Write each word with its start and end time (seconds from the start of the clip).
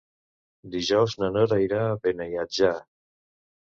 Dijous 0.77 1.15
na 1.25 1.31
Nora 1.37 1.61
irà 1.69 1.85
a 1.85 1.95
Beniatjar. 2.09 2.77